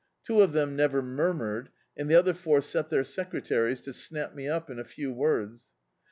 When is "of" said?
0.41-0.51